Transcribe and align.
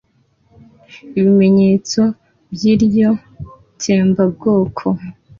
ibimenyetso 1.19 2.01
by'iryo 2.53 3.11
tsembabwoko 3.79 4.87